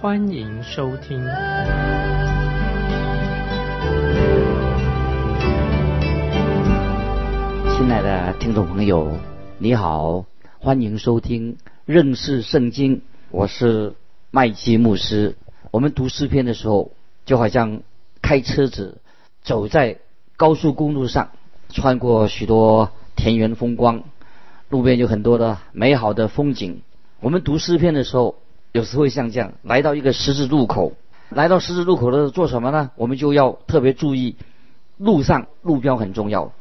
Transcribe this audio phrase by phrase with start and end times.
[0.00, 1.22] 欢迎收听。
[7.76, 9.18] 亲爱的听众朋友，
[9.58, 10.24] 你好，
[10.58, 13.02] 欢迎收听认识圣经。
[13.30, 13.92] 我是
[14.30, 15.36] 麦基牧师。
[15.70, 16.92] 我们读诗篇的时候，
[17.26, 17.82] 就好像
[18.22, 19.02] 开车子
[19.42, 19.98] 走在
[20.38, 21.28] 高速公路上，
[21.68, 24.04] 穿过许多田园风光，
[24.70, 26.80] 路边有很多的美好的风景。
[27.20, 28.36] 我们读诗篇的时候，
[28.72, 30.92] 有时会像这样，来到一个十字路口，
[31.28, 32.90] 来到十字路口的时候做什么呢？
[32.96, 34.36] 我们就要特别注意
[34.96, 36.52] 路上路标很重要。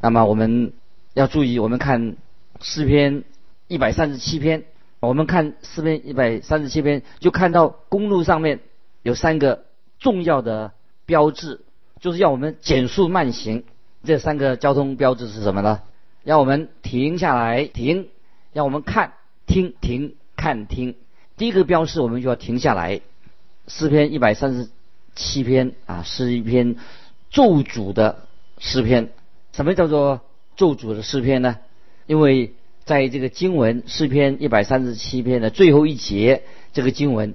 [0.00, 0.72] 那么我们
[1.14, 2.16] 要注意，我们看
[2.60, 3.24] 诗篇
[3.66, 4.64] 一百三十七篇，
[5.00, 8.60] 我们看诗篇一百三十七篇，就看到公路上面
[9.02, 9.64] 有三个
[9.98, 10.72] 重要的
[11.04, 11.60] 标志，
[12.00, 13.64] 就是要我们减速慢行。
[14.04, 15.82] 这三个交通标志是什么呢？
[16.22, 18.08] 要我们停下来停，
[18.52, 19.12] 要我们看
[19.46, 20.94] 听停看听。
[21.38, 23.00] 第一个标示，我们就要停下来。
[23.68, 24.68] 诗篇一百三十
[25.14, 26.76] 七篇啊，是一篇
[27.30, 28.26] 咒诅的
[28.58, 29.10] 诗篇。
[29.52, 30.20] 什么叫做
[30.56, 31.58] 咒诅的诗篇呢？
[32.06, 37.34] 因为在这个经文诗篇一百三十七篇的最后一节，这个经文，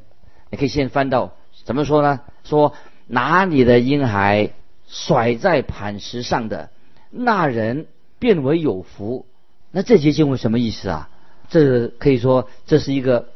[0.49, 2.21] 你可以先翻到怎么说呢？
[2.43, 2.73] 说
[3.07, 4.51] 哪里的婴孩
[4.87, 6.71] 甩在磐石上的
[7.09, 7.85] 那人
[8.19, 9.25] 变为有福。
[9.71, 11.09] 那这节经文什么意思啊？
[11.49, 13.29] 这可以说这是一个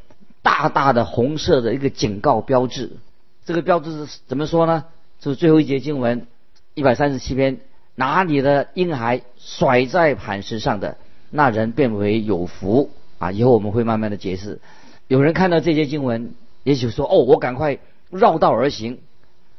[0.48, 2.94] 大大的红色的一个警告标志。
[3.46, 4.86] 这个标志是怎么说呢？
[5.20, 6.26] 就是最后一节经文
[6.74, 7.60] 一百三十七篇。
[7.96, 10.98] 拿你的婴孩甩在磐石上的
[11.32, 13.32] 那人变为有福啊！
[13.32, 14.60] 以后我们会慢慢的解释。
[15.08, 17.80] 有人看到这些经文，也许说：“哦，我赶快
[18.12, 19.00] 绕道而行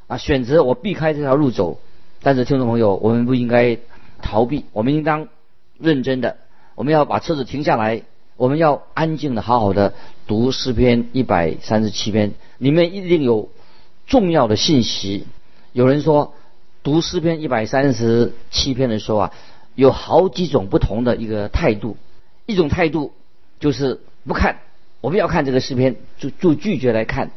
[0.07, 1.81] 啊，选择我避开这条路走。”
[2.23, 3.77] 但是听众朋友，我们不应该
[4.23, 5.27] 逃避，我们应当
[5.77, 6.37] 认真的，
[6.77, 8.03] 我们要把车子停下来，
[8.39, 9.93] 我们要安静的、好好的
[10.27, 13.51] 读诗篇一百三十七篇，里面一定有
[14.07, 15.27] 重要的信息。
[15.75, 16.33] 有人说。
[16.81, 19.33] 读诗篇一百三十七篇的时候啊，
[19.75, 21.99] 有好几种不同的一个态度。
[22.47, 23.13] 一种态度
[23.61, 24.61] 就是不看，
[25.03, 27.31] 我们要看这个诗篇就就拒绝来看。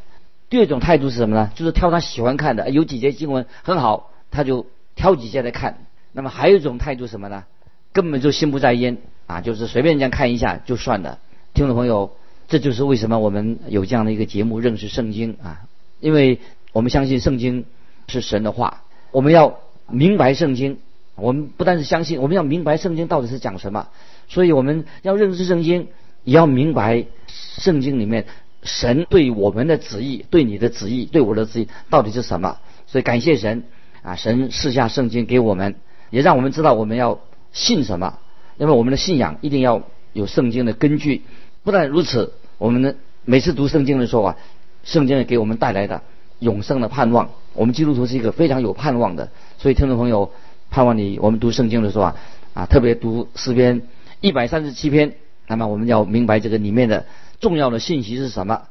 [0.49, 1.51] 第二种态度是什么呢？
[1.55, 5.79] 就是挑他喜欢看的，有几节经文很好，他就挑几节来看。
[6.13, 7.43] 那么还有一种态度什么呢？
[7.91, 8.99] 根本就心不在焉
[9.31, 11.19] 啊，就是随便这样看一下就算了。
[11.53, 12.11] 听众朋友，
[12.49, 15.61] 这就是为什么我们有这样的一个节目认识圣经啊，
[16.01, 16.39] 因为
[16.73, 17.63] 我们相信圣经
[18.09, 18.83] 是神的话。
[19.11, 20.79] 我们要明白圣经，
[21.15, 23.87] 我们不但是相信，我们要明白圣经到底是讲什么。
[24.27, 25.87] 所以我们要认识圣经，
[26.25, 28.25] 也要明白圣经里面
[28.63, 32.57] 神对我们的旨意、对你的旨意、对我的旨意到底是什么。
[32.85, 33.63] 所以感谢神
[34.01, 35.75] 啊，神赐下圣经给我们，
[36.09, 37.21] 也让我们知道我们要
[37.53, 38.19] 信什么。
[38.57, 41.23] 因为我们的信仰一定要有圣经的根据。
[41.63, 42.95] 不但如此，我们的
[43.25, 44.37] 每次读圣经的时候啊，
[44.83, 46.01] 圣经也给我们带来的。
[46.39, 49.29] 永生的盼望，我们基督徒是一个非常有盼望的，
[49.59, 50.31] 所以听众朋友，
[50.71, 52.15] 盼望你我们读圣经的时候啊，
[52.55, 53.83] 啊特别读诗篇
[54.21, 57.05] 一百三十七篇，那么我们要明白这个里面的
[57.39, 58.63] 重要的信息是什么。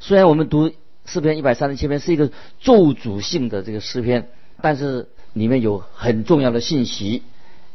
[0.00, 0.72] 虽然我们读
[1.04, 4.30] 诗篇一百三十七篇是一个咒诅性的这个诗篇，
[4.62, 7.22] 但是里面有很重要的信息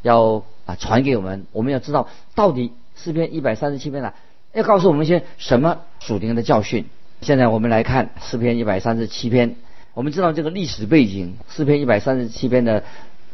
[0.02, 4.12] 要啊传给我们，我们要知道到底诗篇一百三十七篇呢，
[4.52, 6.86] 要告诉我们一些什么属灵的教训。
[7.20, 9.56] 现在我们来看诗篇一百三十七篇。
[9.94, 12.82] 我们知道这个历史背景，诗篇一百三十七篇的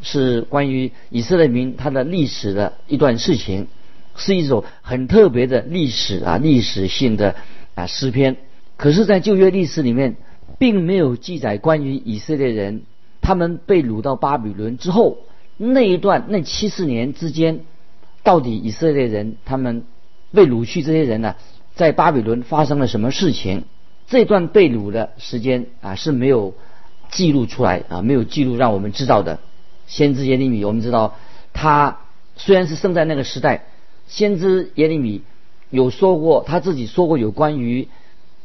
[0.03, 3.69] 是关于以色列民他的历史的一段事情，
[4.15, 7.35] 是一首很特别的历史啊，历史性的
[7.75, 8.37] 啊诗篇。
[8.77, 10.17] 可是，在旧约历史里面，
[10.59, 12.83] 并没有记载关于以色列人
[13.23, 15.19] 他们被掳到巴比伦之后
[15.63, 17.61] 那一段那七十年之间，
[18.23, 19.85] 到底以色列人他们
[20.33, 21.37] 被掳去这些人呢，
[21.75, 23.65] 在巴比伦发生了什么事情？
[24.09, 26.55] 这段被掳的时间啊是没有
[27.11, 29.39] 记录出来啊，没有记录让我们知道的。
[29.87, 31.17] 先知耶利米，我们知道
[31.53, 31.99] 他
[32.37, 33.67] 虽然是生在那个时代，
[34.09, 35.21] 先知耶利米
[35.69, 37.89] 有说过他自己说过有关于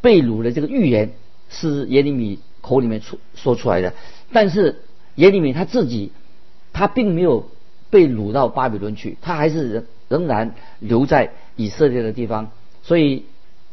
[0.01, 1.13] 被掳的这个预言
[1.49, 3.93] 是耶利米口里面出说出来的，
[4.33, 4.81] 但是
[5.15, 6.11] 耶利米他自己
[6.75, 7.49] 他并没有
[7.89, 12.51] 被掳到巴比伦去，他还是仍仍然留在以色列的地方。
[12.83, 13.23] 所以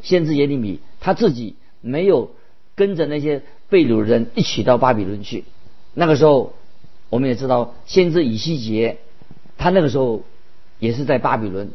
[0.01, 1.57] 先知耶利米他自己。
[1.85, 2.31] 没有
[2.77, 5.43] 跟着那些被掳人一起到巴比伦去。
[5.95, 6.55] 那个时候，
[7.11, 8.99] 我们也知道先知以西结，
[9.59, 10.23] 他那个时候
[10.79, 11.73] 也是在巴比伦。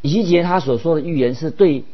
[0.00, 1.84] 以西结他所说的预言是对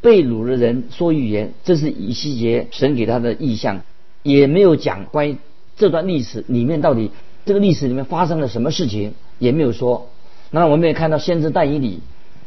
[0.00, 3.82] 被掳的人说预言，这是以西结神给他的意象，
[4.22, 5.38] 也没有讲关于
[5.76, 7.10] 这段历史里面到底
[7.44, 10.08] 这个历史里面发生了什么事情，也没有说。
[10.50, 12.00] 那我们也看到先知但以理，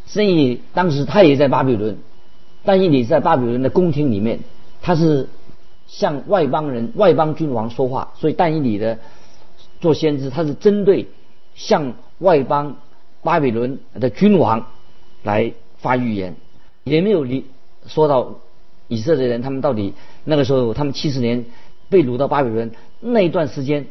[0.06, 1.98] 所以当时他也在巴比伦，
[2.64, 4.40] 但以理在巴比伦的宫廷里面，
[4.82, 5.28] 他是
[5.88, 9.00] 向外邦人、外邦君王说话，所以但以理的
[9.80, 11.08] 做先知，他是针对
[11.56, 12.78] 向外邦
[13.22, 14.66] 巴比伦的君王。
[15.24, 16.36] 来发预言，
[16.84, 17.46] 也没有离
[17.86, 18.40] 说到
[18.88, 21.46] 以色列人他们到底那个时候他们七十年
[21.90, 23.86] 被掳到巴比伦那一段时间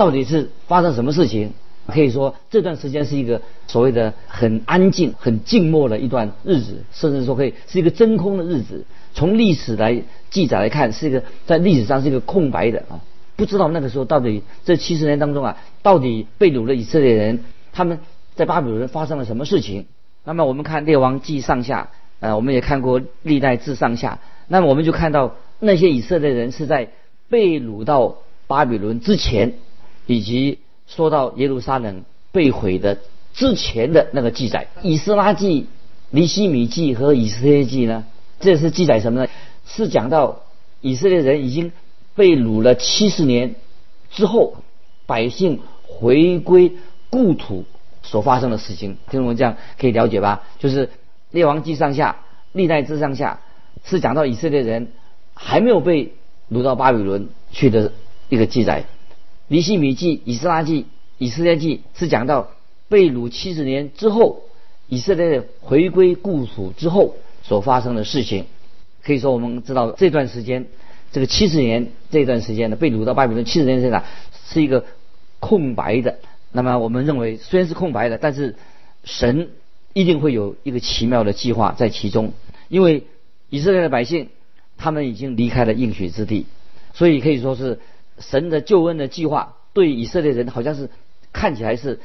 [0.00, 1.52] 到底是发生什么事情？
[1.86, 8.86] 可以说这段时间是一个所谓的很安静、很静默的一段日子，甚至说可以是一个真空的日子。
[9.12, 13.04] 从历史来记载来看，是一个在历史上是一个空白的啊，
[13.36, 18.00] 不知道那个时候到底这七十年当中啊，到底被掳的以色列人他们
[18.34, 19.84] 在巴比伦发生了什么事情？
[20.24, 24.18] 那么我们看《列王记上下》，呃，我们也看过《历代志上下》。
[24.48, 26.88] 那么我们就看到那些以色列人是在
[27.28, 28.14] 被掳到
[28.46, 29.56] 巴比伦之前，
[30.10, 30.58] 以及
[30.88, 32.02] 说到耶路撒冷
[32.32, 32.98] 被毁的
[33.32, 35.62] 之前的那个记载，《以斯拉记》
[36.10, 38.04] 《尼希米记》和《以色列记》呢，
[38.40, 39.30] 这是记载什么呢？
[39.66, 40.40] 是讲到
[40.80, 41.70] 以色列人已经
[42.16, 43.54] 被掳了七十年
[44.10, 44.56] 之后，
[45.06, 46.72] 百姓回归
[47.08, 47.64] 故土。
[48.02, 50.42] 所发生的事情，听我们这样可以了解吧？
[50.58, 50.86] 就是
[51.30, 52.12] 《列王记上下》
[52.52, 53.40] 《历代志上下》
[53.88, 54.88] 是讲到以色列人
[55.34, 56.14] 还没有被
[56.50, 57.92] 掳到巴比伦去的
[58.30, 58.82] 一个记载，
[59.52, 60.82] 《尼希米记》《以斯拉记》
[61.18, 62.50] 《以色列记》是讲到
[62.88, 64.42] 被掳七十年之后，
[64.86, 68.46] 以色列回归故土之后所发生的事情。
[69.02, 70.66] 可以说，我们知道这段时间，
[71.10, 74.04] 这个七十年这段时间呢，被掳到巴比伦七十年这个
[74.46, 74.84] 是一个
[75.40, 76.20] 空白的。
[76.52, 78.54] 那么我们认为，虽然是空白的，但是
[79.02, 79.48] 神
[79.94, 82.34] 一定会有一个奇妙的计划在其中。
[82.68, 83.02] 因为
[83.48, 84.28] 以色列的百姓
[84.78, 86.46] 他们已经离开了应许之地，
[86.94, 87.80] 所以可以说是
[88.20, 90.88] 神的救恩的计划对以色列人好像是
[91.32, 92.00] 看起来是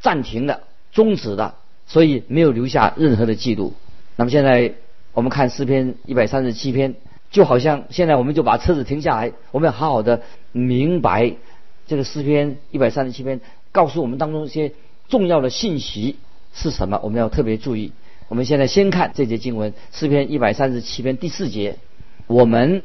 [0.00, 0.62] 暂停的、
[0.92, 1.54] 终止的，
[1.86, 3.74] 所以没有留下任何的记录。
[4.16, 4.74] 那么现在
[5.12, 6.94] 我们看诗篇一百三十七篇，
[7.30, 10.22] 就好像现在我们就把车子停下来，我们要好好的
[10.52, 11.34] 明白
[11.86, 13.40] 这个诗篇一百三十七篇。
[13.72, 14.72] 告诉我们当中一些
[15.08, 16.16] 重要的信息
[16.52, 17.00] 是什么？
[17.02, 17.90] 我们要特别注意。
[18.28, 21.76] 我们现在先看这节经文，诗篇一百三十七篇第四节：
[22.28, 22.82] 我们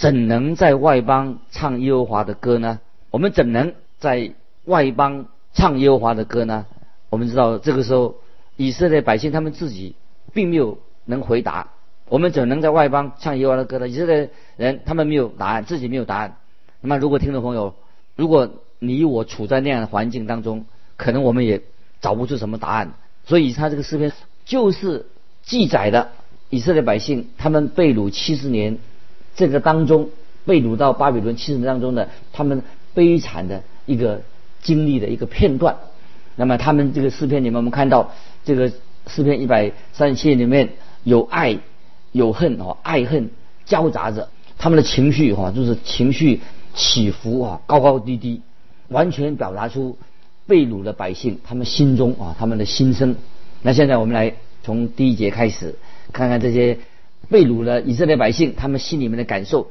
[0.00, 2.80] 怎能在外邦唱耶和华的歌呢？
[3.10, 4.32] 我们怎能在
[4.64, 6.64] 外邦唱耶和华的歌呢？
[7.10, 8.14] 我们知道这个时候
[8.56, 9.94] 以色列百姓他们自己
[10.32, 11.68] 并没有能回答。
[12.08, 13.90] 我们怎能在外邦唱耶和华的歌呢？
[13.90, 16.38] 以色列人他们没有答案，自己没有答案。
[16.80, 17.74] 那么如果听众朋友，
[18.16, 18.48] 如果
[18.78, 20.64] 你我处在那样的环境当中，
[20.96, 21.60] 可能我们也
[22.00, 22.94] 找不出什么答案。
[23.26, 24.10] 所以他这个诗篇
[24.46, 25.04] 就是
[25.42, 26.12] 记载的
[26.48, 28.78] 以色列百姓他们被掳七十年
[29.40, 30.10] 这个当中
[30.44, 34.20] 被掳到巴比伦七十年当中的他们悲惨的一个
[34.60, 35.76] 经历的一个片段。
[36.36, 38.12] 那么他们这个诗篇里面，我们看到
[38.44, 38.70] 这个
[39.06, 40.68] 诗篇一百三十七里面
[41.04, 41.58] 有爱
[42.12, 43.30] 有恨哦，爱恨
[43.64, 46.40] 交杂着，他们的情绪哈就是情绪
[46.74, 48.42] 起伏啊，高高低低。
[48.88, 49.96] 完全表达出
[50.46, 53.16] 被掳的百姓他们心中啊他们的心声。
[53.62, 55.76] 那现在我们来从第一节开始，
[56.12, 56.78] 看看这些
[57.30, 59.70] 被掳了以色列百姓他们心里面的感受。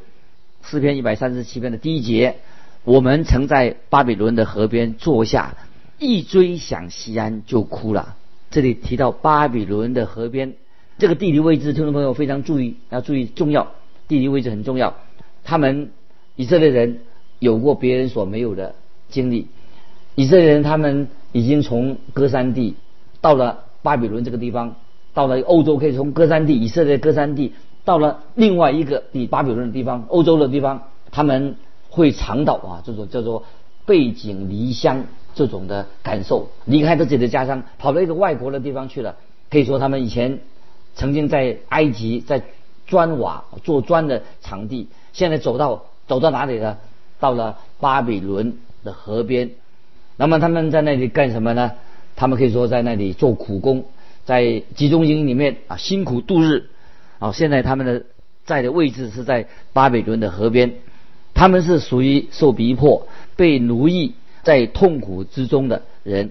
[0.64, 2.38] 诗篇一百三十七篇的第一节：
[2.84, 5.56] 我们曾在巴比伦的河边坐下，
[6.00, 8.16] 一追想西安就哭了。
[8.50, 10.54] 这里提到巴比伦的河边，
[10.98, 13.74] 这个地理位置，听众朋友非常注意，要注意重要，
[14.08, 14.96] 地理位置很重要。
[15.44, 15.92] 他们
[16.36, 17.02] 以色列人
[17.38, 18.76] 有过别人所没有的。
[19.10, 19.48] 经历，
[20.16, 22.76] 以色列人他们已经从歌山地
[23.22, 24.76] 到了巴比伦这个地方，
[25.14, 27.54] 到了欧洲，可以从歌山地以色列歌山地
[27.86, 31.56] 到了另外一个比巴比伦的地方，欧洲的地方，他们
[31.90, 33.44] 会尝到啊这种叫做
[33.86, 39.16] 背井离乡这种的感受，离开自己的家乡，跑到一个外国的地方去了。
[39.50, 40.40] 可以说他们以前
[40.96, 42.44] 曾经在埃及在
[42.88, 46.78] 砖瓦做砖的场地，现在走到走到哪里了？
[47.20, 48.58] 到了巴比伦。
[48.82, 49.50] 的河边，
[50.16, 51.74] 那么他们在那里干什么呢？
[52.16, 53.84] 他们可以说在那里做苦工，
[54.30, 56.70] 在集中营里面啊辛苦度日。
[57.18, 58.06] 啊，现在他们的
[58.46, 60.76] 在的位置是在巴比伦的河边，
[61.34, 66.30] 他们是属于受逼迫、被奴役、在痛苦之中的人。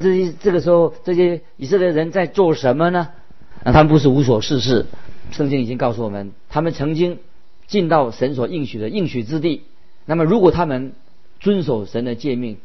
[0.00, 3.10] 这些这个时候，这些以色列人在做什么呢？
[3.62, 4.86] 那他们不是无所事事。
[5.30, 7.20] 圣经已经告诉我们，他们曾经
[7.68, 9.62] 进到神所应许的应许之地。
[10.06, 10.92] 那么，如果他们
[11.38, 12.58] 遵守神的诫命，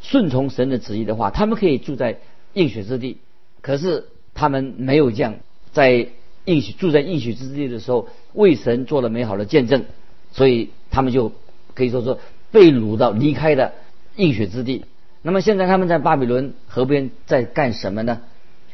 [0.00, 2.18] 顺从神的旨意的话，他们可以住在
[2.54, 3.18] 应许之地。
[3.60, 5.36] 可是他们没有这样，
[5.72, 6.08] 在
[6.44, 9.84] 应许住在应许之地的时候，为神做了美好的见证，
[10.32, 11.32] 所以他们就
[11.74, 12.18] 可以说说
[12.50, 13.72] 被掳到离开的
[14.16, 14.84] 应许之地。
[15.22, 18.20] 那么现在他们在巴比伦河边在干什么呢？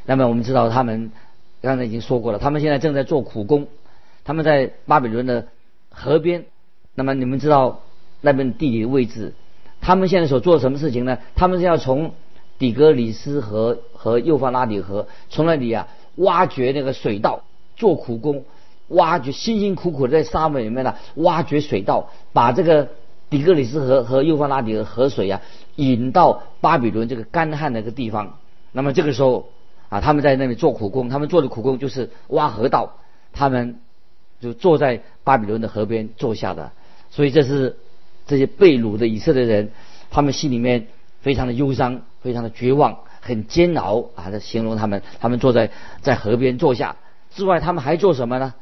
[0.05, 1.13] 那么我们知道他们
[1.61, 3.69] 刚才已经说过了，他们现在正在做苦工。
[4.25, 5.47] 他们在巴比伦的
[5.91, 6.47] 河边。
[6.95, 7.83] 那么你们知道
[8.21, 9.33] 那边地理位置？
[9.81, 11.19] 他们现在所做什么事情呢？
[11.37, 12.13] 他们是要从
[12.59, 17.43] 底格里斯河和幼发拉底河从那里啊挖掘那个水道，
[17.77, 18.45] 做苦工，
[18.89, 22.89] 挖掘辛辛苦苦在沙漠里面呢挖掘水道，把这个
[23.29, 25.43] 底格里斯河和幼发拉底河河水啊。
[25.77, 28.39] 引到巴比伦这个干旱的一个地方，
[28.73, 29.49] 那么这个时候
[29.91, 32.95] 啊，他们在那里做苦工，他们做的苦工就是挖河道，
[33.33, 33.81] 他们
[34.41, 36.73] 就坐在巴比伦的河边坐下的，
[37.11, 37.77] 所以这是
[38.27, 39.71] 这些被掳的以色列人，
[40.11, 40.89] 他们心里面
[41.21, 45.71] 非常的忧伤，非常的绝望，很煎熬啊，在形容他们，他们坐在
[46.03, 46.97] 在河边坐下
[47.35, 48.55] 之外，他们还做什么呢？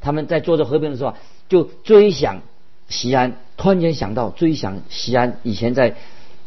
[0.00, 1.14] 他们在坐在河边的时候，
[1.48, 2.42] 就追想
[2.88, 5.94] 西安，突然间想到追想西安以前在。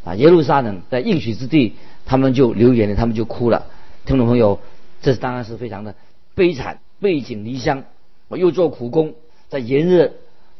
[0.05, 1.73] 啊，耶路撒冷在应许之地，
[2.05, 3.65] 他们就流眼泪，他们就哭了。
[4.05, 4.59] 听众朋友，
[5.01, 5.95] 这当然是非常的
[6.35, 7.85] 悲惨，背井离乡，
[8.27, 9.15] 我又做苦工，
[9.49, 10.11] 在炎热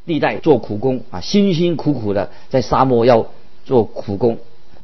[0.07, 3.27] 地带做苦工啊，辛辛苦苦的在沙漠要
[3.65, 4.39] 做苦工。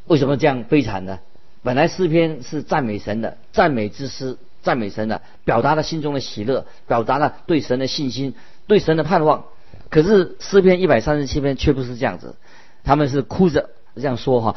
[0.06, 1.18] 为什么这样悲惨呢？
[1.64, 8.34] 本来诗篇是赞美神的，赞美之诗，赞美神的，表达了心中的喜乐，表达了对神的信心，
[8.68, 9.46] 对神的盼望。
[9.90, 12.36] 可是诗篇一百三十七篇却不是这样子，
[12.84, 13.70] 他们是哭着。
[13.94, 14.56] 这样说哈，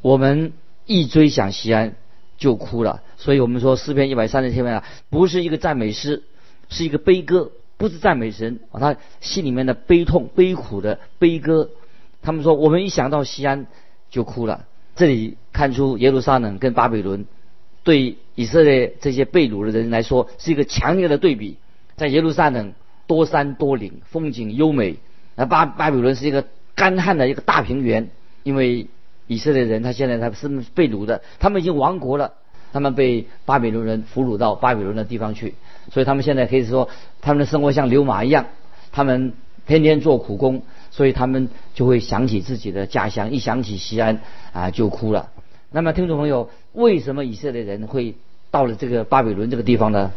[0.00, 0.52] 我们
[0.86, 1.96] 一追想西安
[2.38, 6.22] 就哭了，所以我们说诗篇一百三十七篇啊，不是一个赞美诗，
[6.68, 11.68] 是一个悲歌，不是赞美神啊，他心里面的悲痛、悲苦的悲歌。
[12.22, 13.66] 他们说，我们一想到西安
[14.08, 14.64] 就哭了。
[14.96, 17.26] 这里看出耶路撒冷跟巴比伦
[17.84, 21.56] 对以色列这些被掳的人来说是一个强烈的对比。
[21.96, 22.72] 在耶路撒冷
[23.06, 24.96] 多山多岭，风景优美；
[25.36, 28.08] 而巴巴比伦是一个干旱的一个大平原。
[28.42, 28.88] 因为
[29.26, 32.34] 以色列人他现在他是被掳的，他们已经亡国了，
[32.72, 35.54] 他们被巴比伦人俘虏到巴比伦的地方去，
[35.90, 36.88] 所以他们现在可以说
[37.20, 38.46] 他们的生活像流马一样，
[38.92, 39.32] 他们
[39.66, 40.62] 天天做苦工，
[40.96, 44.20] 所以他们就会想起自己的家乡，一想起西安
[44.54, 45.28] 啊就哭了。
[45.70, 48.14] 那么听众朋友，为什么以色列人会
[48.50, 50.12] 到了这个巴比伦这个地方呢？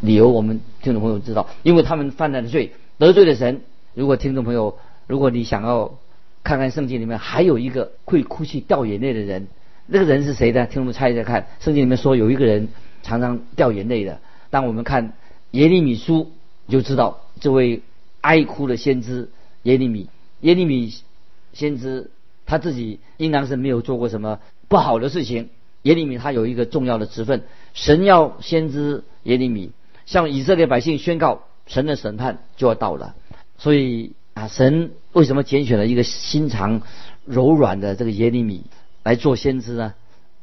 [0.00, 3.62] 理由我们听众朋友知道，因为他们犯了罪，得罪了神。
[3.94, 4.78] 如果听众朋友，
[5.08, 5.92] 如果你想要。
[6.44, 9.46] 看看圣经里面还有一个会哭泣掉眼泪的人，
[9.86, 10.66] 那个人是谁呢？
[10.66, 11.46] 听我们猜一猜看。
[11.58, 12.68] 圣经里面说有一个人
[13.02, 14.18] 常常掉眼泪的。
[14.50, 15.14] 当我们看
[15.52, 16.32] 耶利米书，
[16.68, 17.80] 就知道这位
[18.20, 19.30] 哀哭的先知
[19.64, 20.08] 耶利米。
[20.40, 20.94] 耶利米
[21.52, 22.10] 先知
[22.46, 25.50] 他自己应当是没有做过什么不好的事情。
[25.82, 27.42] 耶利米他有一个重要的职分，
[27.74, 29.72] 神要先知耶利米
[30.06, 33.14] 向以色列百姓宣告神的审判就要到了，
[33.58, 34.12] 所以。
[34.34, 36.82] 啊，神为什么拣选了一个心肠
[37.24, 38.64] 柔软的这个耶利米
[39.04, 39.94] 来做先知呢？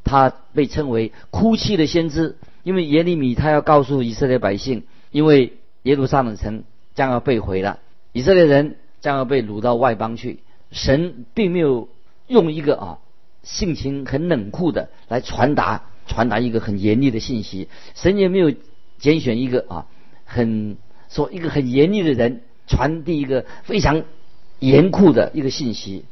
[0.06, 6.64] 他被称为哭泣的先知，因为耶利米他要告诉以色列百姓，因为耶路撒冷城
[6.96, 7.80] 将要被毁了，
[8.14, 10.40] 以色列人将要被掳到外邦去。
[10.72, 11.90] 神并没有
[12.28, 13.00] 用一个啊
[13.44, 18.54] 性情很冷酷的来传达传达一个很严厉的信息，神也没有
[19.00, 19.88] 拣选一个啊
[20.24, 20.78] 很
[21.10, 22.44] 说一个很严厉的人。
[22.68, 24.04] 传递一个非常
[24.60, 26.06] 严酷的一个信息。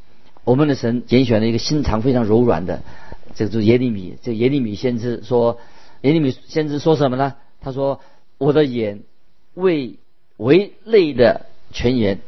[0.43, 2.83] 我们的神拣选了一个心肠非常柔软的，
[3.33, 4.17] 这个就是耶利米。
[4.21, 5.57] 这耶利米先知说，
[6.01, 7.35] 耶利米先知说什么呢？
[7.61, 8.01] 他说
[8.37, 9.03] ：“我的眼
[9.53, 9.99] 为
[10.35, 12.19] 为泪的泉源，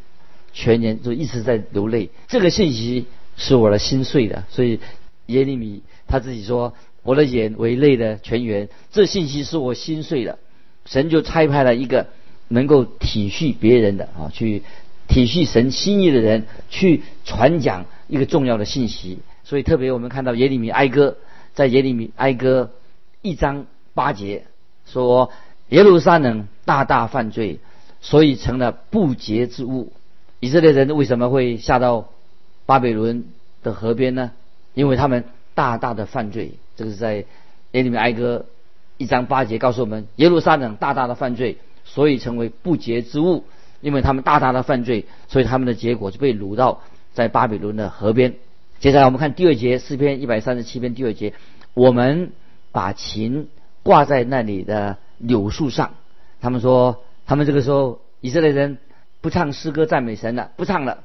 [0.54, 2.10] 全员就一直在流泪。
[2.28, 3.06] 这个信息
[3.38, 4.44] 是我的心碎的。
[4.50, 4.80] 所以
[5.28, 10.40] 耶利米他自己说：我的眼为泪的泉源，这信息是我心碎的。
[10.86, 12.08] 神就差派了一个。”
[12.54, 14.62] 能够体恤别人的啊，去
[15.08, 19.20] 体恤神心意的人，去传讲一个重要的信息。
[19.46, 21.16] 所以特别我们看到耶利米哀歌，
[21.54, 22.72] 在耶利米哀歌
[23.22, 24.44] 一章八节
[24.86, 25.32] 说：
[25.70, 27.60] 耶路撒冷大大犯罪，
[28.02, 29.94] 所以成了不洁之物。
[30.42, 32.10] 以色列人为什么会下到
[32.66, 33.24] 巴比伦
[33.64, 34.32] 的河边呢？
[34.74, 35.24] 因为他们
[35.56, 36.56] 大大的犯罪。
[36.76, 37.16] 这个是在
[37.72, 38.46] 耶利米哀歌
[38.98, 41.58] 一章八节告诉我们：耶路撒冷大大的犯罪。
[41.84, 43.44] 所以成为不洁之物，
[43.82, 46.82] 因为他们大大的犯罪，所以他们的结果就被掳到
[47.14, 48.36] 在巴比伦的河边。
[48.80, 51.34] 接下来我们看第二节诗篇一百三十七篇第二节，
[51.74, 52.32] 我们
[52.72, 53.50] 把琴
[53.82, 55.96] 挂在那里的柳树上。
[56.40, 58.78] 他们说，他们这个时候以色列人
[59.22, 61.04] 不唱诗歌赞美神了，不唱了。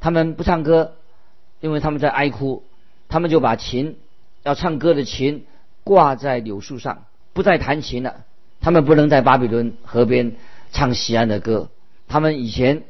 [0.00, 0.96] 他们不唱歌，
[1.60, 2.64] 因为他们在哀哭。
[3.08, 3.98] 他们就把琴
[4.42, 5.44] 要唱歌的琴
[5.84, 8.24] 挂在柳树上，不再弹琴了。
[8.60, 10.36] 他们不能在巴比伦河边
[10.72, 11.68] 唱西安的歌。
[12.08, 12.84] 他们以前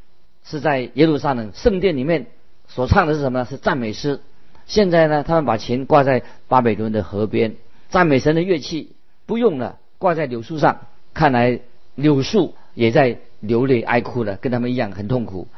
[0.44, 2.26] 是在耶路撒冷圣殿里面
[2.68, 3.44] 所唱的是什么呢？
[3.44, 4.20] 是赞美诗。
[4.66, 7.56] 现在呢，他们把琴挂在巴比伦的河边，
[7.88, 8.94] 赞美神的乐器
[9.26, 10.82] 不用了，挂在柳树上。
[11.12, 11.60] 看来
[12.00, 15.48] 柳树也在流泪哀哭了，跟他们一样很痛苦。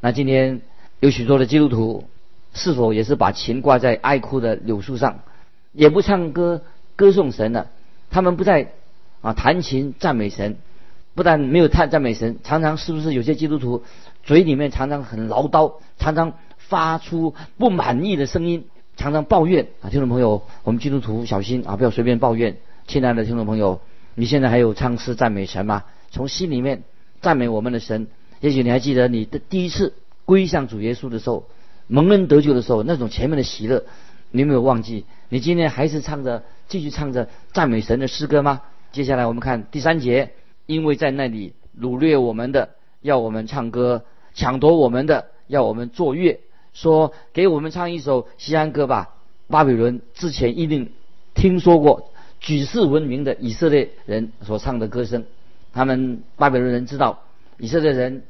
[0.00, 0.60] 那今天
[1.00, 2.04] 有许多的基督徒，
[2.54, 5.20] 是否也是把琴挂在哀哭的柳树上，
[5.72, 6.62] 也不唱歌
[6.96, 7.66] 歌颂神了？
[8.10, 8.72] 他们不再
[9.20, 10.56] 啊弹琴赞美神，
[11.14, 13.82] 不但没有弹赞美神，常常是不是有些基督徒
[14.22, 19.90] 嘴里面常常很唠叨，常常发出不满意的声音，常常抱怨啊？
[19.90, 22.56] 听众朋友，我们基督徒小心啊，不要随便抱怨。
[22.86, 23.80] 亲爱的听众朋友。
[24.18, 25.84] 你现在还有唱诗赞美神吗？
[26.10, 26.82] 从心里面
[27.22, 28.08] 赞美我们的神。
[28.40, 29.94] 也许你还记得你的第一次
[30.24, 31.48] 归向主耶稣的时候，
[31.86, 33.84] 蒙恩得救的时候，那种前面的喜乐，
[34.32, 35.04] 你有没有忘记？
[35.28, 38.62] 你今天还是唱着，继续唱着赞美神的诗歌吗？
[38.90, 40.32] 接下来我们看第三节，
[40.66, 42.70] 因为在那里掳掠我们的，
[43.00, 44.00] 要我们唱歌；
[44.34, 46.40] 抢夺我们的，要我们作乐。
[46.74, 49.10] 说给我们唱一首西安歌吧。
[49.46, 50.90] 巴比伦之前一定
[51.36, 52.07] 听说过。
[52.40, 55.24] 举世闻名的以色列人所唱的歌声，
[55.72, 57.20] 他们巴比伦人知道
[57.58, 58.22] 以色列人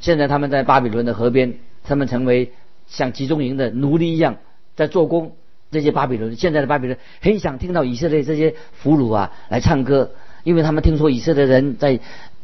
[0.00, 1.54] 现在他们在巴比伦的河边，
[1.84, 2.52] 他们成为
[2.86, 4.36] 像集中营的奴隶一样
[4.74, 5.32] 在做工。
[5.70, 10.10] 这些巴比伦现在的巴比伦很想听到以色列这些俘虏啊来唱歌，
[10.44, 11.98] 因为他们听说以色列人在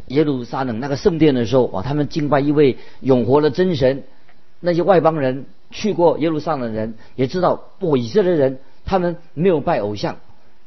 [0.07, 4.05] 耶路撒冷那个圣殿的时候啊，他们敬拜一位永活的真神。
[4.61, 10.17] 那些外邦人去过耶路撒冷的人也知道，不，以色列人他们没有拜偶像。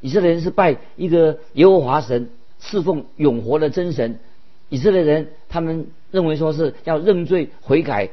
[0.01, 2.29] 以色列人是拜一个耶和华神，
[2.59, 4.19] 侍奉永活的真神。
[4.69, 8.09] 以色列人他们认为说是要认罪悔改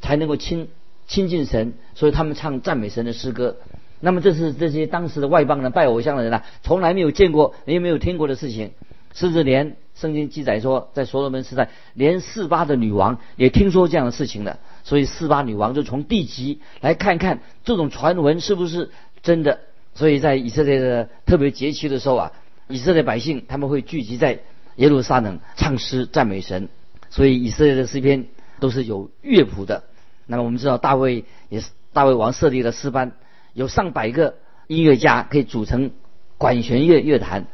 [0.00, 0.68] 才能够亲
[1.06, 3.56] 亲近神，所以他们唱赞美神的诗歌。
[4.00, 8.72] 那么这是这些当时的外邦人拜偶像的人啊，从来没有见过也没有听过的事情。
[9.14, 14.58] 甚至连圣经记载说，在所罗门时代，连四巴的女王也听说这样的事情的。
[14.84, 18.90] 所以四巴女王就从地级来看看这种传闻是不是
[19.22, 19.60] 真的。
[19.94, 22.32] 所以在以色列的特别节期的时候啊，
[22.66, 24.40] 以色列百姓他们会聚集在
[24.76, 26.70] 耶路撒冷唱诗赞美神。
[27.10, 28.24] 所以以色列的诗篇
[28.58, 29.84] 都是有乐谱的。
[30.26, 33.12] 那么我们知道大卫也是大卫王设立的诗班，
[33.52, 35.90] 有上百个音乐家可以组成
[36.38, 37.44] 管弦乐乐坛。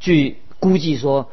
[0.00, 1.30] 据估计说，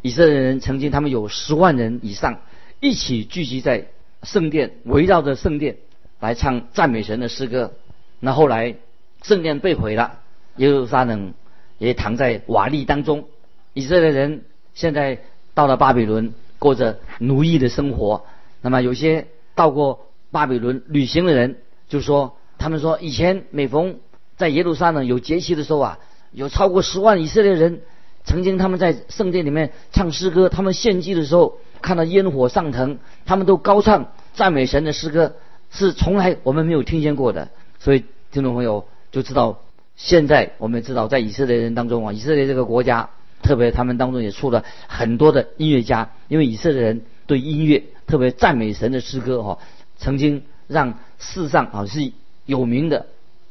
[0.00, 2.40] 以色列人曾经他们有十万人以上
[2.80, 3.88] 一起聚集在
[4.22, 5.76] 圣殿，围绕着圣殿
[6.20, 7.74] 来唱赞美神的诗歌。
[8.18, 8.76] 那后来。
[9.24, 10.18] 圣殿被毁了，
[10.56, 11.32] 耶路撒冷
[11.78, 13.24] 也躺在瓦砾当中。
[13.72, 15.18] 以色列人现在
[15.54, 18.26] 到了巴比伦，过着奴役的生活。
[18.60, 21.56] 那么有些到过巴比伦旅行的人
[21.88, 23.96] 就说，他们说以前每逢
[24.36, 25.98] 在耶路撒冷有节期的时候啊，
[26.30, 27.80] 有超过十万以色列人
[28.24, 35.34] 曾经他们在圣殿里面唱诗歌，他们献祭的时候看到烟火上腾，他们都高唱赞美神的诗歌，
[35.70, 37.48] 是从来我们没有听见过的。
[37.78, 38.86] 所以听众朋友。
[39.14, 39.60] 就知道，
[39.94, 43.10] 现在我们知道，在以色列人当中啊，以色列这个国家，
[43.44, 49.60] 特别他们当中也出了很多的音乐家，因为以色列人对音乐，特别赞美神的诗歌哈，
[49.98, 52.10] 曾经让世上啊是
[52.44, 53.06] 有名的，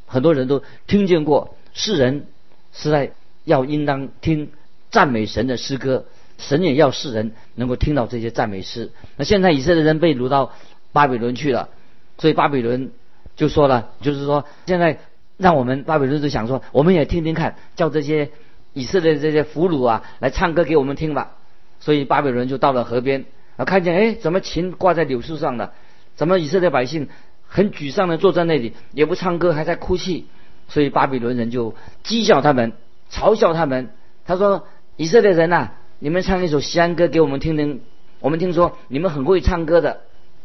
[0.06, 1.56] 很多人都听见过。
[1.74, 2.26] 世人
[2.74, 3.14] 是在
[3.46, 4.52] 要应当听
[4.92, 6.04] 赞美神的诗歌，
[6.40, 8.92] 神也要世人能够听到这些赞美诗。
[9.16, 10.52] 那现在以色列人被掳到
[10.92, 11.70] 巴比伦去了，
[12.18, 12.92] 所以巴比伦
[13.38, 15.00] 就说了，就是说现在。
[15.38, 18.30] 让我们巴比伦就想说，我们也听听看，叫这些
[18.74, 21.32] 以色列这些俘虏啊来唱歌给我们听吧。
[21.80, 23.26] 所以巴比伦就到了河边，
[23.58, 25.74] 啊，看见哎，怎么琴挂在柳树上了？
[26.16, 27.10] 怎么以色列百姓
[27.48, 30.28] 很沮丧的坐在那里，也不唱歌，还在哭泣？
[30.70, 32.74] 所以巴比伦人就讥笑他们，
[33.12, 33.90] 嘲笑他们。
[34.26, 34.66] 他说
[34.96, 37.82] ：“以色列人呐，你们唱一首西安歌给我们听听。
[38.22, 40.02] 我们听说你们很会唱歌的，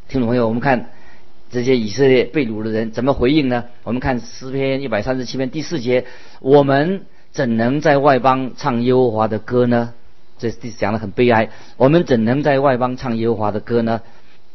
[0.08, 0.90] 听众朋友，我们看。”
[1.50, 3.64] 这些以色列被掳的人怎么回应呢？
[3.82, 6.04] 我们看诗篇一百三十七篇第四节：
[6.40, 9.94] 我们怎能在外邦唱耶和华的歌呢？
[10.38, 11.50] 这讲的很悲哀。
[11.76, 14.02] 我们怎能在外邦唱耶和华的歌呢？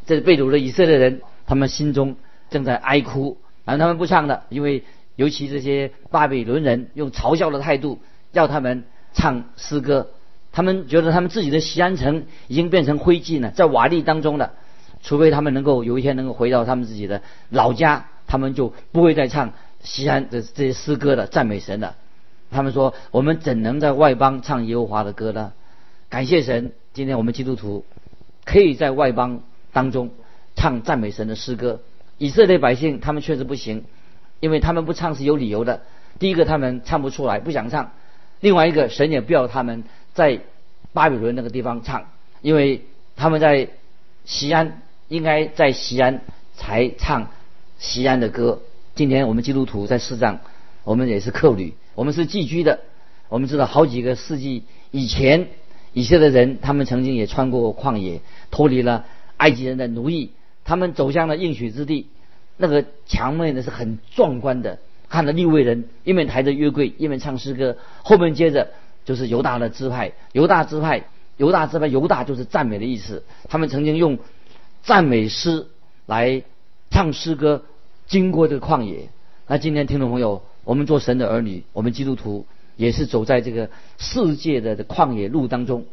[0.06, 2.16] 这是被掳的以色列人，他们心中
[2.50, 4.84] 正在哀哭，而他们不唱的，因为
[5.16, 8.00] 尤其这些巴比伦人用嘲笑的态度
[8.32, 10.10] 要他们唱诗歌，
[10.52, 14.54] 他们觉得他们自己的西安城已经变成灰烬了，在瓦砾当中了。
[15.04, 21.96] 除非他们能够有一天能够回到他们自己的老家，他们就不会再唱西安的这些诗歌的赞美神了。
[22.50, 25.54] 他们说：“我们怎能在外邦唱耶和华的歌呢？”
[26.10, 27.84] 感谢神，今天我们基督徒
[28.46, 30.12] 可以在外邦当中
[30.56, 31.82] 唱赞美神的诗歌。
[32.20, 33.84] 以色列百姓他们确实不行，
[34.40, 35.82] 因为他们不唱是有理由的。
[36.20, 37.88] 第一个，他们唱不出来，不想唱；
[38.40, 40.40] 另外一个，神也不要他们在
[40.94, 42.06] 巴比伦那个地方唱，
[42.42, 42.86] 因为
[43.16, 43.70] 他们在
[44.26, 44.84] 西安，
[45.14, 46.22] 应该在西安
[46.56, 47.30] 才唱
[47.78, 48.64] 西安的歌。
[48.96, 50.40] 今天我们基督徒在世上，
[50.84, 52.80] 我们也是客旅，我们是寄居的。
[53.30, 55.50] 我们知道好几个世纪以前，
[55.94, 59.06] 以色列人他们曾经也穿过旷野，脱离了
[59.38, 60.32] 埃及人的奴役，
[60.64, 62.08] 他们走向了应许之地。
[62.58, 64.80] 那个墙面呢是很壮观的。
[65.10, 67.78] 看到利未人一面抬着约柜，一面唱诗歌。
[68.02, 68.72] 后面接着
[69.06, 71.04] 就是犹大的支派，犹大支派，
[71.38, 73.24] 犹大支派，犹大就是赞美的意思。
[73.48, 74.18] 他们曾经用
[74.84, 75.68] 赞美诗
[76.06, 76.44] 来
[76.92, 77.64] 唱诗歌，
[78.06, 79.10] 经过这个旷野。
[79.48, 85.86] 那今天听众朋友，我们做神的儿女，我们基督徒也是走在这个世界的旷野路当中，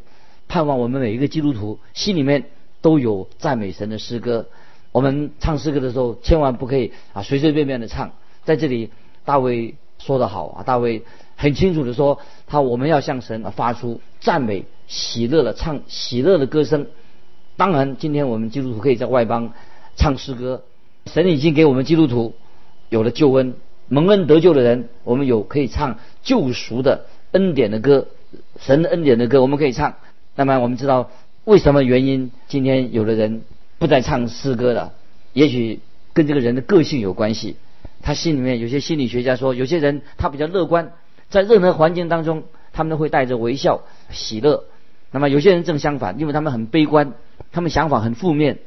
[0.47, 2.45] 盼望我们每一个基督徒心里面
[2.81, 4.47] 都有赞美神的诗歌。
[4.91, 8.11] 我们唱诗歌的时候，千万不可以啊随随便便的唱，
[8.43, 8.91] 在这里。
[9.23, 10.63] 大卫说得好啊！
[10.63, 11.03] 大卫
[11.35, 16.87] 很清楚的说，他我们要向神发出赞美、喜乐的唱喜乐的歌声。
[17.57, 19.53] 当然，今天我们基督徒可以在外邦
[19.95, 20.63] 唱诗歌。
[21.05, 22.35] 神已经给我们基督徒
[22.89, 23.55] 有了救恩，
[23.87, 28.07] 蒙恩得救的人，我们有可以唱救赎的恩典的歌，
[28.59, 29.95] 神的恩典的歌，我们可以唱。
[30.35, 31.09] 那么我们知道
[31.43, 32.31] 为什么原因？
[32.47, 33.41] 今天有的人
[33.79, 34.93] 不再唱诗歌了，
[35.33, 35.79] 也许
[36.13, 37.57] 跟这个人的个性有关系。
[38.01, 40.93] 他心里面有些心理学家说，有些人他比较乐观，
[41.29, 44.63] 在任何环境当中，他们都会带着微笑、喜乐。
[45.11, 47.13] 那么有些人正相反，因为他们很悲观，
[47.51, 48.59] 他们想法很负面。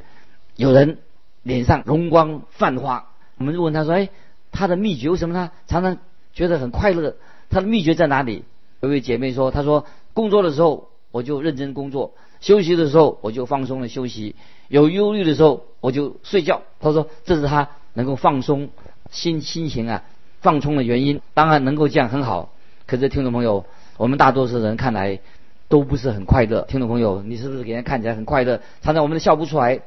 [0.56, 0.98] 有人
[1.42, 3.06] 脸上容光焕发，
[3.38, 4.10] 我们就问他说：“哎，
[4.52, 5.98] 他的秘诀为什么他常常
[6.32, 7.16] 觉得很快乐？
[7.50, 8.44] 他的秘诀在哪里？”
[8.80, 14.36] 有位姐妹说：“她说工作的时候我就认真工作，休息的时候我就放松的休息，
[14.68, 18.70] 有忧虑的时候我就睡觉。”她说这是她能够放松。
[19.10, 20.02] 心心情啊，
[20.40, 22.50] 放松的原因，当然能够这样很好。
[22.84, 23.64] 可是听众朋友，
[23.96, 25.20] 我们大多数人看来
[25.68, 26.62] 都不是很快乐。
[26.62, 28.60] 听众朋友，你是不是给人看起来很快乐？
[28.82, 29.80] 常常我们都笑不出来。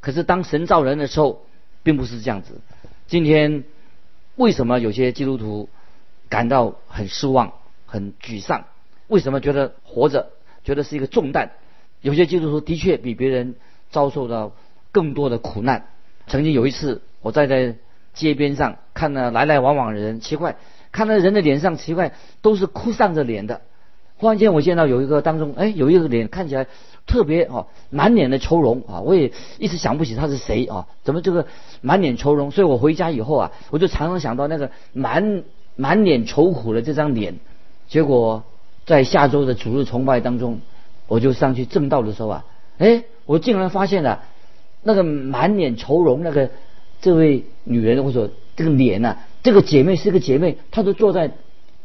[0.00, 1.44] 可是当神造人的时候，
[1.82, 2.60] 并不是这样子。
[3.06, 3.64] 今天
[4.36, 5.68] 为什么有些基督徒
[6.28, 7.52] 感到很失望、
[7.86, 8.64] 很沮丧？
[9.08, 10.30] 为什么觉得活着
[10.64, 11.50] 觉得是一个重担？
[12.00, 13.54] 有些基督徒的确比别人
[13.90, 14.52] 遭受到
[14.92, 15.88] 更多的苦难。
[16.26, 17.76] 曾经有一次，我在在。
[18.16, 20.56] 街边上看到来来往往的人，奇怪，
[20.90, 23.60] 看到人的脸上奇怪，都是哭丧着脸的。
[24.18, 26.66] 忽然间，我见到有一个当中，哎，有一个脸看起来
[27.06, 29.00] 特别哦，满脸的愁容啊！
[29.00, 30.86] 我也一直想不起他是谁啊？
[31.02, 31.46] 怎么这个
[31.80, 32.50] 满脸愁容？
[32.50, 35.42] 所以我回家以后啊，我就常常想到那个满
[35.76, 37.36] 满脸愁苦的这张脸。
[37.88, 38.44] 结果
[38.84, 40.60] 在下周的主日崇拜当中，
[41.06, 42.44] 我就上去正道的时候啊，
[42.78, 44.22] 哎，我竟然发现了
[44.82, 46.50] 那个满脸愁容那个。
[46.98, 49.18] 这位女人或者这个脸呢？
[49.42, 51.30] 这个姐妹是个姐妹，她就坐在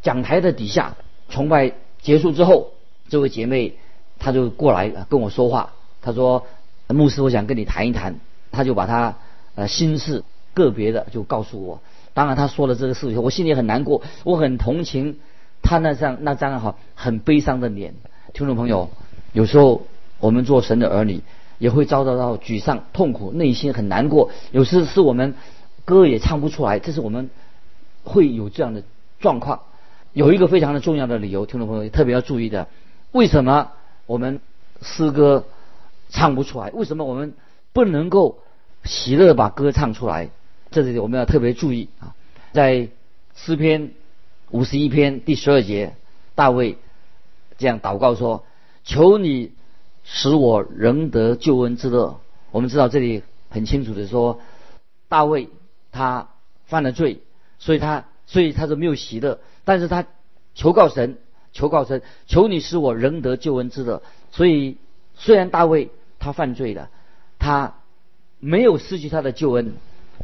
[0.02, 0.96] 讲台的底下。
[1.28, 2.72] 崇拜结束之后，
[3.10, 3.76] 这位姐妹
[4.20, 5.74] 她就过来跟我说话。
[6.02, 6.46] 她说
[6.88, 8.16] ：“牧师，我想跟你谈一谈。”
[8.52, 9.16] 她就把她
[9.56, 11.82] 呃心事个别的就告诉我。
[12.14, 15.20] 当然，她说了这个事以后，我心里很难过，我很同情
[15.62, 17.94] 她那张那张哈很悲伤的脸。
[18.34, 18.90] 听众朋友，
[19.34, 19.84] 有时候
[20.20, 21.22] 我们做神的儿女。
[21.62, 24.32] 也会遭到到沮丧、痛苦，内心很难过。
[24.50, 25.36] 有时是我们
[25.86, 27.30] 歌也唱不出来，这是我们
[28.04, 28.82] 会有这样的
[29.20, 29.60] 状况。
[30.14, 32.68] 有一个非常的重要的理由，听众朋友特别要注意的：
[33.12, 33.72] 为什么
[34.06, 34.42] 我们
[34.82, 35.46] 诗歌
[36.10, 36.72] 唱不出来？
[36.72, 37.34] 为什么我们
[37.74, 38.40] 不能够
[38.84, 40.30] 喜乐把歌唱出来？
[40.70, 42.16] 这里我们要特别注意啊！
[42.54, 42.90] 在
[43.36, 43.92] 诗篇
[44.50, 45.96] 五十一篇第十二节，
[46.36, 46.78] 大卫
[47.58, 48.44] 这样祷告说
[48.84, 49.52] ：“求你。”
[50.04, 52.20] 使我仍得救恩之乐。
[52.50, 53.22] 我们知道这里
[53.52, 54.40] 很清楚的说，
[55.08, 55.48] 大卫
[55.92, 56.30] 他
[56.66, 57.22] 犯了罪，
[57.60, 59.40] 所以他所以他是没有喜乐。
[59.66, 60.06] 但是他
[60.56, 61.18] 求告神，
[61.52, 64.02] 求告神，求你使我仍得救恩之乐。
[64.32, 64.78] 所以
[65.16, 65.90] 虽然大卫
[66.20, 66.90] 他犯罪了，
[67.38, 67.76] 他
[68.40, 69.74] 没有失去他的救恩，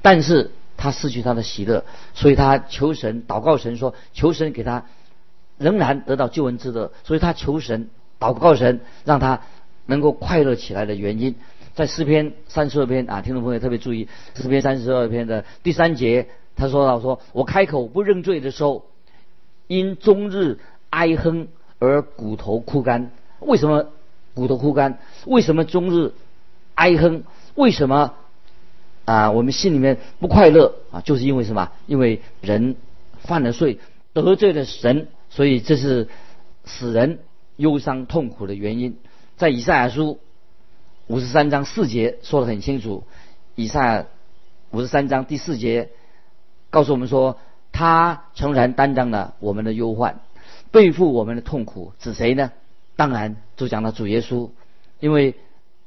[0.01, 4.85] 但是他失去他的喜乐，所以他求神祷告神说，求神给他
[5.57, 6.93] 仍然得到救恩之乐。
[7.03, 7.89] 所以他求神
[8.19, 9.41] 祷告神，让他。
[9.89, 11.35] 能够快乐起来的原因，
[11.73, 18.85] 在诗篇三十二篇啊，听众朋友特别注意，诗篇三十二篇的第三节，他说到说：“我开口不认罪的时候，
[19.67, 21.47] 因终日哀哼
[21.79, 23.11] 而骨头枯干。
[23.39, 23.87] 为什么
[24.33, 24.99] 骨头枯干？
[25.25, 26.13] 为什么终日
[26.73, 27.23] 哀哼？
[27.55, 28.15] 为什么
[29.05, 29.31] 啊？
[29.31, 31.01] 我们心里面不快乐啊？
[31.01, 31.71] 就是因为什么？
[31.85, 32.75] 因为人
[33.19, 33.79] 犯了罪，
[34.13, 36.07] 得罪了神，所以这是
[36.65, 37.19] 使人
[37.55, 38.97] 忧伤痛苦的原因。”
[39.37, 40.17] 在以赛亚书
[41.05, 43.03] 五十三章四节说得很清楚，
[43.53, 44.07] 以赛
[44.71, 45.89] 五十三章第四节
[46.77, 47.39] 告诉我们说，
[47.71, 50.19] 他诚然担当了我们的忧患，
[50.69, 52.51] 背负我们的痛苦，指谁呢？
[52.95, 54.51] 当然就讲到主耶稣，
[54.99, 55.33] 因为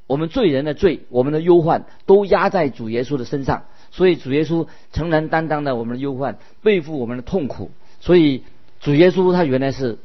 [0.09, 8.43] 我们罪人的罪，我们的忧患都压在主耶稣的身上，所以主耶稣诚然担当了我们的忧患，背负我们的痛苦，所以
[8.81, 9.97] 主耶稣他原来是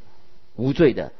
[0.54, 1.10] 无罪的，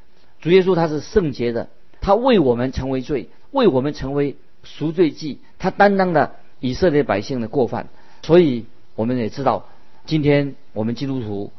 [0.41, 1.69] 主耶稣他是圣洁的，
[2.01, 7.89] 他为我们成为罪，为我们成为赎罪祭，他担当了以色列百姓的过犯，
[8.23, 9.69] 所以我们也知道，
[10.07, 11.53] 今天我们基督徒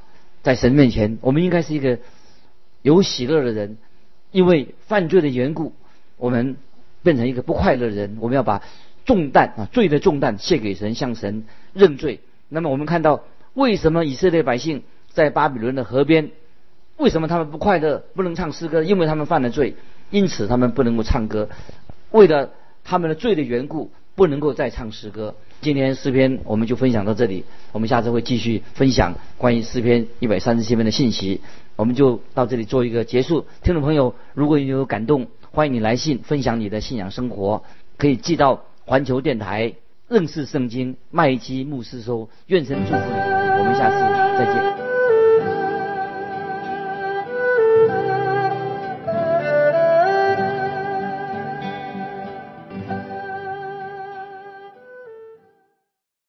[0.43, 1.99] 在神面前，我们应该是一个
[2.81, 3.77] 有喜乐的人，
[4.31, 5.73] 因为犯罪的缘故，
[6.17, 6.57] 我们
[7.03, 8.63] 变成一个不快乐的人，我们要把
[9.05, 12.19] 重担啊罪的重担卸给神，向神认罪。
[12.49, 13.23] 那么我们看到，
[13.53, 16.31] 为什么以色列百姓在巴比伦的河边，
[16.97, 18.83] 为什么他们不快乐，不能唱诗歌？
[18.83, 19.75] 因为他们犯了罪，
[20.09, 21.49] 因此他们不能够唱歌。
[22.09, 22.51] 为了
[22.83, 25.35] 他们的罪的缘故，不能够再唱诗歌。
[25.61, 31.41] 今天诗篇我们就分享到这里，我们下次会继续分享关于诗篇一百三十七篇的信息。
[31.75, 33.45] 我们就到这里做一个结束。
[33.63, 37.63] 听众朋友，如果你有感动，欢迎你来信分享你的信仰生活，
[37.97, 39.73] 可以寄到环球电台
[40.07, 42.29] 认识圣经麦基牧师收。
[42.47, 43.97] 愿神祝福你，我们下次
[44.37, 44.86] 再见。